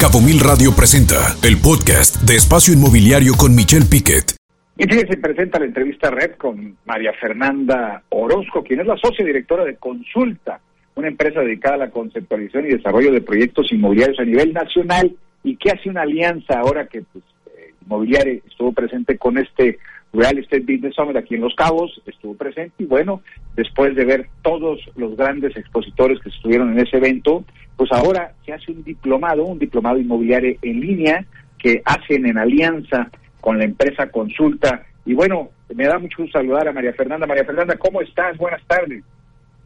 [0.00, 4.34] Cabo Mil Radio presenta el podcast de Espacio Inmobiliario con Michelle Piquet.
[4.78, 9.62] Y se presenta la entrevista red con María Fernanda Orozco, quien es la socia directora
[9.62, 10.58] de Consulta,
[10.94, 15.56] una empresa dedicada a la conceptualización y desarrollo de proyectos inmobiliarios a nivel nacional y
[15.56, 17.22] que hace una alianza ahora que pues,
[17.58, 19.78] eh, Inmobiliaria estuvo presente con este
[20.12, 23.22] Real Estate Business Summit aquí en Los Cabos, estuvo presente y bueno,
[23.54, 27.44] después de ver todos los grandes expositores que estuvieron en ese evento,
[27.76, 31.24] pues ahora se hace un diplomado, un diplomado inmobiliario en línea
[31.58, 33.10] que hacen en alianza
[33.40, 34.82] con la empresa Consulta.
[35.04, 37.26] Y bueno, me da mucho gusto saludar a María Fernanda.
[37.26, 38.36] María Fernanda, ¿cómo estás?
[38.36, 39.02] Buenas tardes.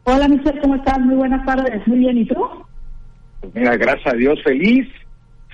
[0.03, 0.99] Hola, Michelle, ¿cómo estás?
[0.99, 1.85] Muy buenas tardes.
[1.87, 2.35] Muy bien, ¿y tú?
[3.41, 4.87] Pues mira, gracias a Dios, feliz,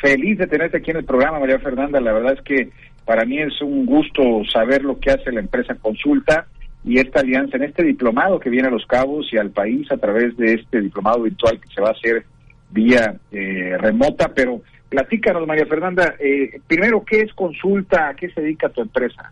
[0.01, 2.01] feliz de tenerte aquí en el programa, María Fernanda.
[2.01, 2.69] La verdad es que
[3.05, 6.47] para mí es un gusto saber lo que hace la empresa Consulta
[6.83, 9.97] y esta alianza en este diplomado que viene a Los Cabos y al país a
[9.97, 12.25] través de este diplomado virtual que se va a hacer
[12.71, 14.31] vía eh, remota.
[14.33, 18.09] Pero platícanos, María Fernanda, eh, primero, ¿qué es Consulta?
[18.09, 19.31] ¿A qué se dedica tu empresa?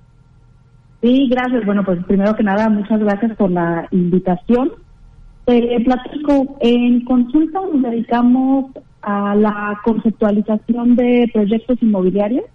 [1.01, 1.65] Sí, gracias.
[1.65, 4.73] Bueno, pues primero que nada, muchas gracias por la invitación.
[5.45, 8.71] Te platico, en Consulta nos dedicamos
[9.01, 12.45] a la conceptualización de proyectos inmobiliarios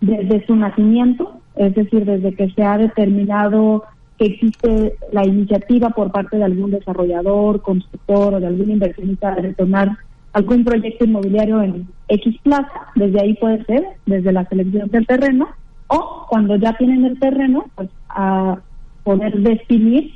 [0.00, 3.84] desde su nacimiento, es decir, desde que se ha determinado
[4.18, 9.54] que existe la iniciativa por parte de algún desarrollador, constructor o de algún inversionista de
[9.54, 9.96] tomar
[10.32, 15.48] algún proyecto inmobiliario en X plaza, desde ahí puede ser, desde la selección del terreno,
[15.88, 18.58] o cuando ya tienen el terreno, pues a
[19.04, 20.14] poder definir,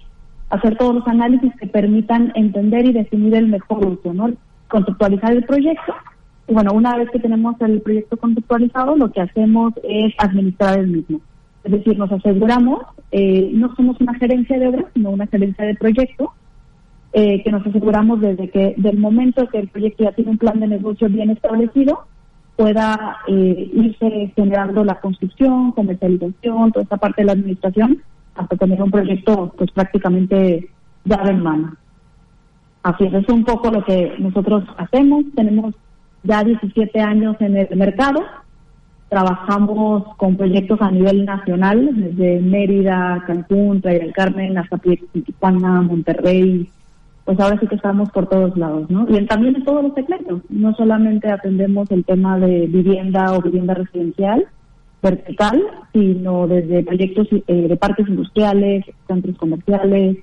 [0.50, 4.30] hacer todos los análisis que permitan entender y definir el mejor uso, ¿no?
[4.68, 5.94] Conceptualizar el proyecto
[6.48, 11.20] bueno, una vez que tenemos el proyecto conceptualizado, lo que hacemos es administrar el mismo.
[11.64, 15.74] Es decir, nos aseguramos, eh, no somos una gerencia de obras, sino una gerencia de
[15.76, 16.32] proyecto,
[17.12, 20.58] eh, que nos aseguramos desde que del momento que el proyecto ya tiene un plan
[20.58, 22.06] de negocio bien establecido,
[22.56, 28.02] pueda eh, irse generando la construcción, comercialización, toda esta parte de la administración,
[28.34, 30.68] hasta tener un proyecto pues prácticamente
[31.04, 31.76] ya en mano.
[32.82, 35.24] Así es, es un poco lo que nosotros hacemos.
[35.36, 35.74] Tenemos
[36.22, 38.22] ya 17 años en el mercado.
[39.08, 46.70] Trabajamos con proyectos a nivel nacional, desde Mérida, Cancún, Playa Carmen, hasta Tijuana, Monterrey.
[47.24, 49.06] Pues ahora sí que estamos por todos lados, ¿no?
[49.08, 50.42] Y también en todos los segmentos.
[50.48, 54.46] No solamente atendemos el tema de vivienda o vivienda residencial
[55.02, 55.60] vertical,
[55.92, 60.18] sino desde proyectos eh, de parques industriales, centros comerciales,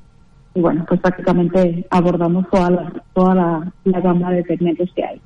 [0.56, 3.36] y bueno, pues prácticamente abordamos toda la, toda
[3.84, 5.22] la gama de segmentos que hay.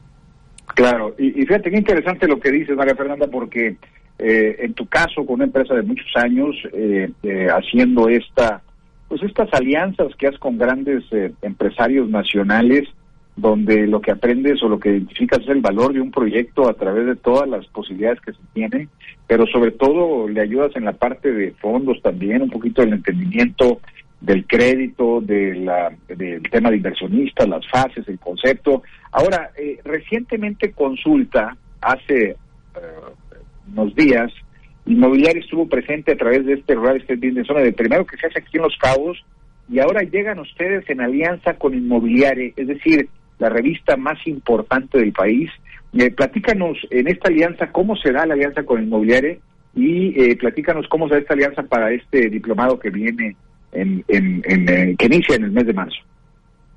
[0.74, 3.78] Claro, y, fíjate qué interesante lo que dices, María Fernanda, porque
[4.18, 8.62] eh, en tu caso, con una empresa de muchos años, eh, eh, haciendo esta,
[9.08, 11.04] pues estas alianzas que haces con grandes
[11.42, 12.88] empresarios nacionales,
[13.36, 16.74] donde lo que aprendes o lo que identificas es el valor de un proyecto a
[16.74, 18.90] través de todas las posibilidades que se tienen,
[19.28, 23.80] pero sobre todo le ayudas en la parte de fondos también, un poquito del entendimiento
[24.24, 28.82] del crédito, de la, del tema de inversionistas, las fases, el concepto.
[29.12, 32.38] Ahora, eh, recientemente consulta, hace eh,
[33.74, 34.32] unos días,
[34.86, 38.28] Inmobiliario estuvo presente a través de este Real Estate Business Zone, de primero que se
[38.28, 39.24] hace aquí en Los Cabos,
[39.70, 45.12] y ahora llegan ustedes en alianza con Inmobiliaria, es decir, la revista más importante del
[45.12, 45.50] país.
[45.94, 49.38] Eh, platícanos en esta alianza cómo se da la alianza con Inmobiliaria
[49.76, 53.36] y eh, platícanos cómo se esta alianza para este diplomado que viene
[53.74, 55.98] en, en, eh, que inicia en el mes de marzo.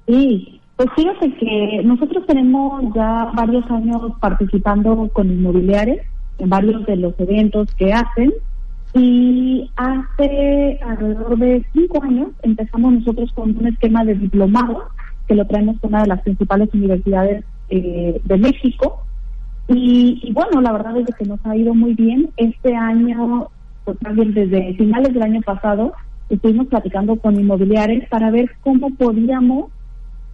[0.06, 5.98] Sí, pues fíjate que nosotros tenemos ya varios años participando con inmobiliarios
[6.38, 8.32] en varios de los eventos que hacen
[8.92, 14.84] y hace alrededor de cinco años empezamos nosotros con un esquema de diplomado
[15.26, 19.02] que lo traemos con una de las principales universidades eh, de México
[19.68, 22.30] y, y, bueno, la verdad es que nos ha ido muy bien.
[22.36, 23.48] Este año,
[23.84, 25.92] pues también desde finales del año pasado,
[26.28, 29.70] estuvimos platicando con inmobiliarios para ver cómo podíamos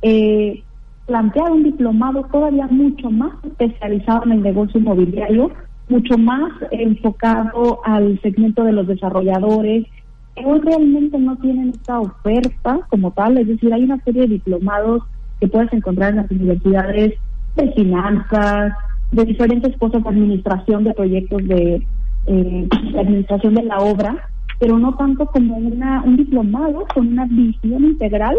[0.02, 0.62] eh,
[1.06, 5.50] plantear un diplomado todavía mucho más especializado en el negocio inmobiliario,
[5.88, 9.86] mucho más enfocado al segmento de los desarrolladores,
[10.34, 14.28] que hoy realmente no tienen esta oferta como tal, es decir, hay una serie de
[14.28, 15.02] diplomados
[15.40, 17.14] que puedes encontrar en las universidades
[17.56, 18.72] de finanzas,
[19.10, 21.86] de diferentes cosas de administración de proyectos de,
[22.26, 24.30] eh, de administración de la obra,
[24.62, 28.36] pero no tanto como una, un diplomado con una visión integral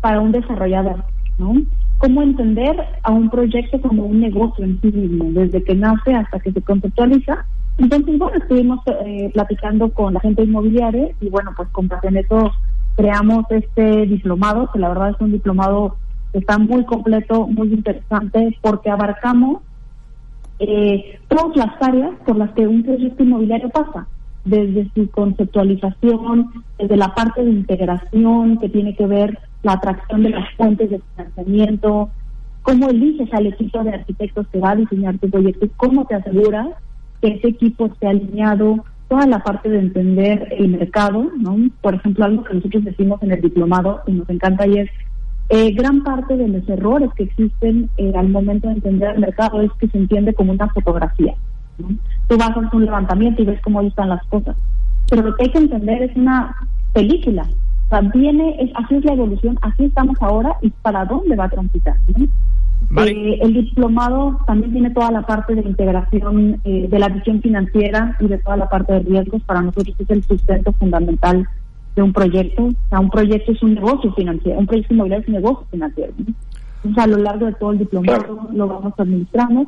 [0.00, 1.02] para un desarrollador,
[1.36, 1.52] ¿no?
[1.98, 6.38] Cómo entender a un proyecto como un negocio en sí mismo, desde que nace hasta
[6.38, 7.44] que se conceptualiza.
[7.76, 12.18] Entonces, bueno, estuvimos eh, platicando con la gente inmobiliaria y bueno, pues con base en
[12.18, 12.52] eso
[12.94, 15.96] creamos este diplomado, que la verdad es un diplomado
[16.30, 19.62] que está muy completo, muy interesante, porque abarcamos
[20.60, 24.06] eh, todas las áreas por las que un proyecto inmobiliario pasa,
[24.44, 30.30] desde su conceptualización, desde la parte de integración que tiene que ver la atracción de
[30.30, 32.10] las fuentes de financiamiento,
[32.62, 36.68] cómo eliges al equipo de arquitectos que va a diseñar tu proyecto cómo te aseguras
[37.20, 41.56] que ese equipo esté alineado, toda la parte de entender el mercado, ¿no?
[41.80, 44.90] Por ejemplo, algo que nosotros decimos en el diplomado y nos encanta y es
[45.48, 49.62] eh, gran parte de los errores que existen eh, al momento de entender el mercado
[49.62, 51.34] es que se entiende como una fotografía.
[52.28, 54.56] Tú vas a hacer un levantamiento y ves cómo ahí están las cosas.
[55.08, 56.54] Pero lo que hay que entender es una
[56.92, 57.42] película.
[57.42, 61.44] O sea, viene, es, así es la evolución, así estamos ahora y para dónde va
[61.44, 61.96] a transitar.
[62.96, 68.28] Eh, el diplomado también tiene toda la parte de integración de la visión financiera y
[68.28, 69.42] de toda la parte de riesgos.
[69.42, 71.46] Para nosotros es el sustento fundamental
[71.96, 72.64] de un proyecto.
[72.64, 76.12] O sea, un proyecto es un negocio financiero, un proyecto inmobiliario es un negocio financiero.
[76.84, 79.66] Entonces, a lo largo de todo el diplomado lo vamos administrando.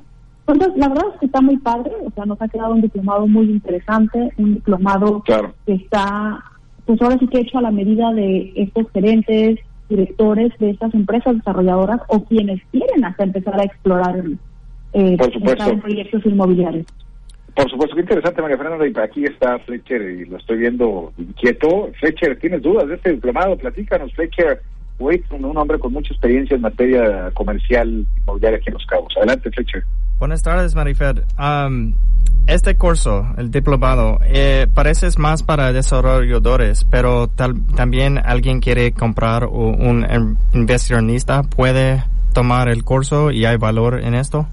[0.53, 3.27] Entonces, la verdad es que está muy padre, o sea, nos ha quedado un diplomado
[3.27, 6.45] muy interesante, un diplomado que está,
[6.87, 9.59] pues ahora sí que hecho a la medida de estos gerentes,
[9.89, 14.25] directores de estas empresas desarrolladoras o quienes quieren hasta empezar a explorar
[14.93, 15.17] eh,
[15.81, 16.87] proyectos inmobiliarios.
[17.55, 18.87] Por supuesto, qué interesante, María Fernanda.
[18.87, 21.91] Y aquí está Fletcher y lo estoy viendo inquieto.
[21.99, 23.57] Fletcher, ¿tienes dudas de este diplomado?
[23.57, 24.61] Platícanos, Fletcher.
[24.99, 29.17] Wait, un hombre con mucha experiencia en materia comercial inmobiliaria aquí en Los Cabos.
[29.17, 29.85] Adelante, Fletcher.
[30.21, 31.25] Buenas tardes, Marifer.
[31.39, 31.95] Um,
[32.47, 39.71] este curso, el diplomado, eh, parece más para desarrolladores, pero también alguien quiere comprar o
[39.71, 44.47] un inversionista puede tomar el curso y hay valor en esto.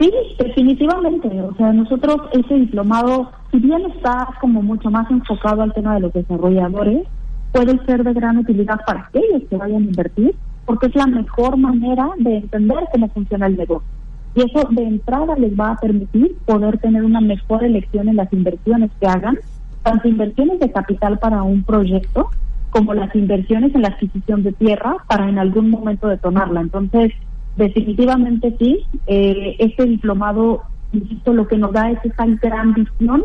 [0.00, 1.28] Sí, definitivamente.
[1.42, 6.00] O sea, nosotros ese diplomado, si bien está como mucho más enfocado al tema de
[6.00, 7.06] los desarrolladores,
[7.52, 10.34] puede ser de gran utilidad para aquellos que vayan a invertir,
[10.64, 13.91] porque es la mejor manera de entender cómo funciona el negocio.
[14.34, 18.32] Y eso de entrada les va a permitir poder tener una mejor elección en las
[18.32, 19.38] inversiones que hagan,
[19.82, 22.30] tanto inversiones de capital para un proyecto,
[22.70, 26.62] como las inversiones en la adquisición de tierra para en algún momento detonarla.
[26.62, 27.12] Entonces,
[27.56, 28.86] definitivamente sí.
[29.06, 30.62] Eh, este diplomado,
[30.92, 33.24] insisto, lo que nos da es esa gran visión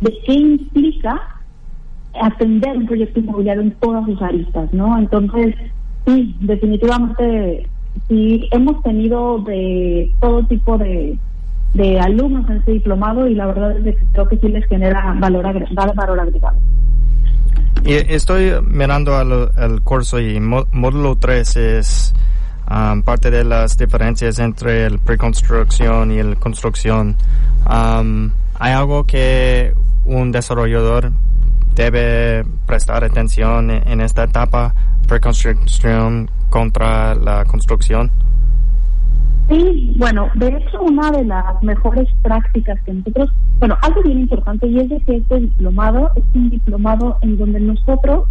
[0.00, 1.20] de qué implica
[2.20, 4.96] atender un proyecto inmobiliario en todas sus aristas, ¿no?
[4.96, 5.56] Entonces,
[6.06, 7.68] sí, definitivamente
[8.08, 11.18] sí hemos tenido de todo tipo de,
[11.74, 15.14] de alumnos en este diplomado y la verdad es que creo que sí les genera
[15.18, 15.44] valor,
[15.74, 16.56] valor agregado.
[17.84, 22.14] Y estoy mirando al, al curso y módulo 3 es
[22.70, 27.14] Um, parte de las diferencias entre el preconstrucción y el construcción.
[27.68, 29.74] Um, ¿Hay algo que
[30.06, 31.12] un desarrollador
[31.74, 34.74] debe prestar atención en, esta etapa,
[35.14, 38.10] preconstrucción contra la construcción?
[39.48, 43.30] Sí, bueno, de hecho una de las mejores prácticas que nosotros,
[43.60, 47.60] bueno, algo bien importante y es de que este diplomado es un diplomado en donde
[47.60, 48.24] nosotros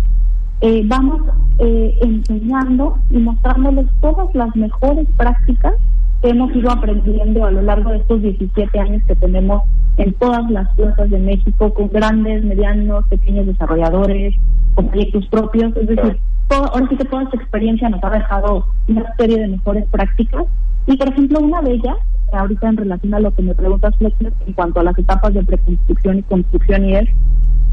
[0.59, 1.21] eh, vamos
[1.59, 5.75] eh, enseñando y mostrándoles todas las mejores prácticas
[6.21, 9.63] que hemos ido aprendiendo a lo largo de estos 17 años que tenemos
[9.95, 14.35] en todas las plazas de México, con grandes, medianos, pequeños desarrolladores,
[14.75, 15.75] con proyectos propios.
[15.77, 16.19] Es decir,
[16.49, 20.45] ahora sí que toda esta experiencia nos ha dejado una serie de mejores prácticas.
[20.85, 21.97] Y, por ejemplo, una de ellas,
[22.31, 25.43] ahorita en relación a lo que me preguntas, Fletcher, en cuanto a las etapas de
[25.43, 27.09] preconstrucción y construcción, y es,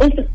[0.00, 0.26] es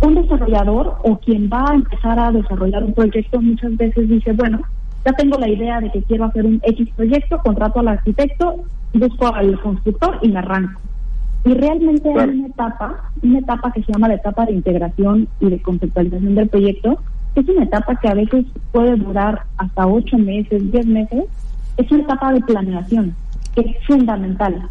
[0.00, 4.60] un desarrollador o quien va a empezar a desarrollar un proyecto muchas veces dice, bueno,
[5.04, 8.56] ya tengo la idea de que quiero hacer un X proyecto, contrato al arquitecto,
[8.92, 10.80] busco al constructor y me arranco.
[11.44, 15.48] Y realmente hay una etapa, una etapa que se llama la etapa de integración y
[15.48, 16.98] de conceptualización del proyecto,
[17.40, 21.24] es una etapa que a veces puede durar hasta ocho meses, diez meses,
[21.76, 23.14] es una etapa de planeación,
[23.54, 24.68] que es fundamental.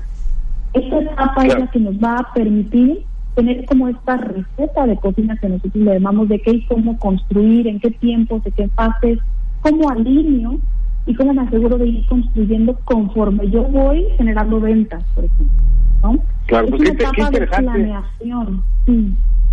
[0.74, 3.03] Esta etapa es la que nos va a permitir
[3.36, 7.67] tener como esta receta de cocina que nosotros le llamamos de qué y cómo construir,
[7.67, 9.19] en qué tiempos, de qué fases,
[9.62, 10.57] cómo alineo
[11.05, 15.55] y cómo me aseguro de ir construyendo conforme yo voy generando ventas, por ejemplo.
[16.01, 16.19] ¿no?
[16.48, 17.93] Claro, pues qué, interesante.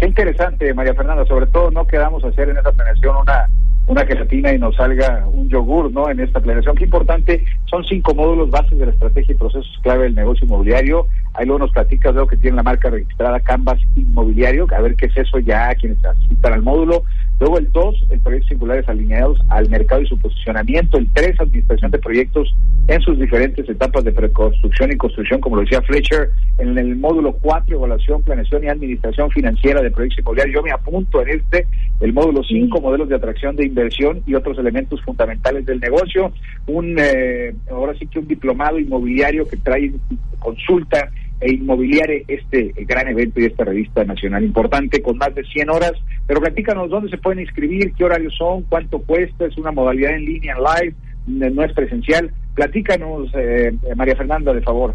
[0.02, 3.46] Qué interesante, María Fernanda, sobre todo no quedamos a hacer en esa planeación una
[3.86, 6.10] una gelatina y nos salga un yogur, ¿no?
[6.10, 6.74] En esta planeación.
[6.74, 11.06] Qué importante, son cinco módulos bases de la estrategia y procesos clave del negocio inmobiliario.
[11.34, 15.06] Ahí luego nos platicas, veo que tiene la marca registrada Canvas Inmobiliario, a ver qué
[15.06, 17.04] es eso ya, quienes asistan al módulo.
[17.42, 20.96] Luego el 2, el proyectos singulares alineados al mercado y su posicionamiento.
[20.96, 22.54] El 3, administración de proyectos
[22.86, 26.30] en sus diferentes etapas de preconstrucción y construcción, como lo decía Fletcher.
[26.58, 30.54] En el módulo 4, evaluación, planeación y administración financiera de proyectos inmobiliarios.
[30.54, 31.66] Yo me apunto en este,
[31.98, 36.32] el módulo 5, modelos de atracción de inversión y otros elementos fundamentales del negocio.
[36.68, 39.90] Un, eh, ahora sí que un diplomado inmobiliario que trae
[40.38, 41.10] consulta
[41.42, 45.92] e inmobiliare este gran evento y esta revista nacional importante con más de 100 horas.
[46.26, 50.24] Pero platícanos dónde se pueden inscribir, qué horarios son, cuánto cuesta, es una modalidad en
[50.24, 52.30] línea, en live, no es presencial.
[52.54, 54.94] Platícanos, eh, María Fernanda, de favor.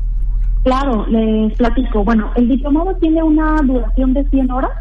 [0.63, 2.03] Claro, les platico.
[2.03, 4.71] Bueno, el diplomado tiene una duración de 100 horas.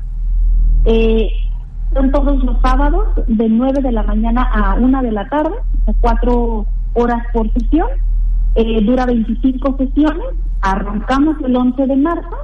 [0.85, 1.29] Eh,
[1.95, 5.55] son todos los sábados de 9 de la mañana a 1 de la tarde,
[5.87, 7.89] o 4 horas por sesión.
[8.57, 10.27] Eh, dura 25 sesiones,
[10.63, 12.37] arrancamos el 11 de marzo.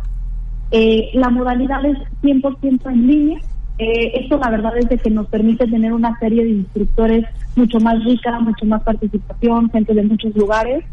[0.71, 3.41] Eh, la modalidad es 100% en línea.
[3.79, 7.25] Eh, esto la verdad es de que nos permite tener una serie de instructores
[7.57, 10.85] mucho más rica, mucho más participación, gente de muchos lugares.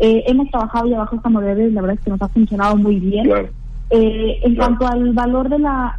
[0.00, 2.76] Eh, hemos trabajado ya bajo esta modalidad y la verdad es que nos ha funcionado
[2.76, 3.30] muy bien.
[3.90, 5.94] Eh, en cuanto al valor de la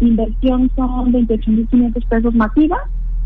[0.00, 2.80] inversión son 28.500 pesos masivas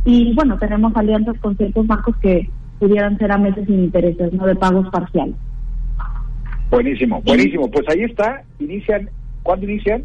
[0.04, 4.46] y bueno, tenemos alianzas con ciertos bancos que pudieran ser a meses sin intereses, no
[4.46, 5.34] de pagos parciales.
[6.70, 7.70] Buenísimo, buenísimo.
[7.70, 9.08] Pues ahí está, inician,
[9.42, 10.04] ¿cuándo inician?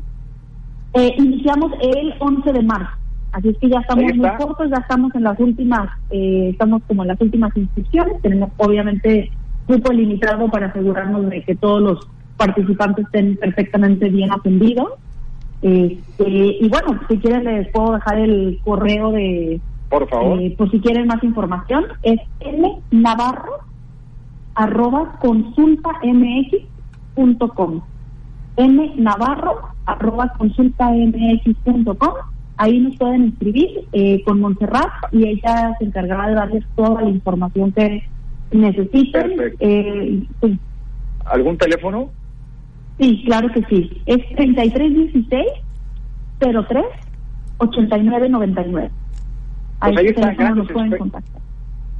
[0.93, 2.91] Eh, iniciamos el 11 de marzo,
[3.31, 7.03] así es que ya estamos muy cortos, ya estamos en las últimas, eh, estamos como
[7.03, 9.31] en las últimas inscripciones, tenemos obviamente
[9.67, 14.93] grupo limitado para asegurarnos de que todos los participantes estén perfectamente bien atendidos.
[15.61, 19.59] Este, y bueno, si quieren les puedo dejar el correo de...
[19.91, 20.41] Por favor.
[20.41, 22.19] Eh, por si quieren más información, es
[22.89, 23.59] navarro
[24.55, 27.81] arroba consultamx.com
[28.97, 32.13] navarro arroba consultamx.com
[32.57, 37.09] Ahí nos pueden inscribir eh, con Montserrat y ella se encargará de darles toda la
[37.09, 38.03] información que
[38.51, 39.55] necesiten.
[39.59, 40.23] Eh,
[41.25, 42.11] ¿Algún teléfono?
[42.99, 43.99] Sí, claro que sí.
[44.05, 45.47] Es 3316
[46.39, 46.85] 03
[47.57, 48.91] 8999.
[49.81, 50.67] Pues ahí está, grandes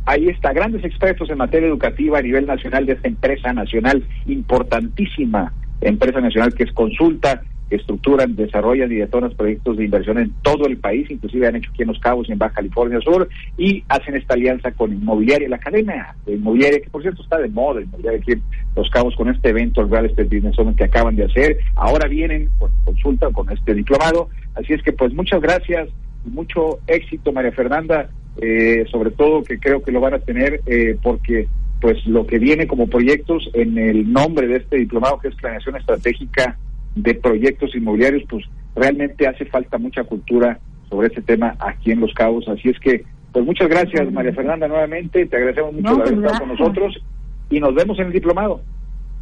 [0.06, 5.54] Ahí está, grandes expertos en materia educativa a nivel nacional de esta empresa nacional, importantísima
[5.82, 10.78] empresa nacional que es Consulta, estructuran, desarrollan y detonan proyectos de inversión en todo el
[10.78, 14.16] país, inclusive han hecho aquí en Los Cabos y en Baja California Sur, y hacen
[14.16, 18.20] esta alianza con Inmobiliaria, la cadena de Inmobiliaria, que por cierto está de moda, Inmobiliaria
[18.20, 18.44] aquí en
[18.76, 22.08] Los Cabos con este evento, el Real Estate Business Summit que acaban de hacer, ahora
[22.08, 25.88] vienen con consulta con este diplomado, así es que pues muchas gracias
[26.26, 28.10] mucho éxito María Fernanda,
[28.42, 31.48] eh, sobre todo que creo que lo van a tener eh, porque
[31.82, 35.76] pues lo que viene como proyectos en el nombre de este diplomado que es planeación
[35.76, 36.58] estratégica
[36.96, 40.60] de proyectos inmobiliarios, pues realmente hace falta mucha cultura
[40.90, 42.48] sobre este tema aquí en Los Cabos.
[42.48, 45.26] Así es que, pues muchas gracias, María Fernanda, nuevamente.
[45.26, 47.04] Te agradecemos mucho por haber estado con nosotros
[47.50, 48.62] y nos vemos en el diplomado.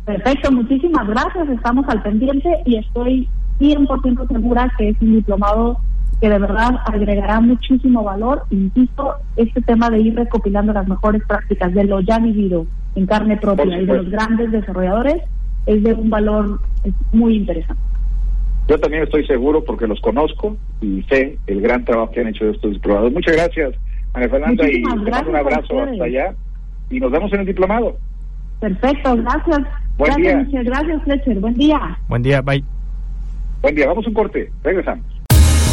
[0.06, 1.50] Perfecto, muchísimas gracias.
[1.50, 3.30] Estamos al pendiente y estoy
[3.60, 5.80] 100% segura que es un diplomado
[6.22, 8.44] que de verdad agregará muchísimo valor.
[8.50, 13.38] Insisto, este tema de ir recopilando las mejores prácticas de lo ya vivido en carne
[13.38, 15.24] propia y de los grandes desarrolladores
[15.66, 16.60] es de un valor
[17.14, 17.82] muy interesante.
[18.68, 22.50] Yo también estoy seguro porque los conozco y sé el gran trabajo que han hecho
[22.50, 23.12] estos diplomados.
[23.12, 23.74] Muchas gracias,
[24.14, 26.36] María Fernanda, y un abrazo hasta allá
[26.90, 27.98] y nos vemos en el diplomado.
[28.60, 29.60] Perfecto, gracias.
[29.98, 30.64] Buen gracias, día.
[30.64, 31.40] Gracias, Fletcher.
[31.40, 31.98] Buen día.
[32.08, 32.64] Buen día, bye.
[33.62, 34.52] Buen día, vamos a un corte.
[34.64, 35.19] Regresamos.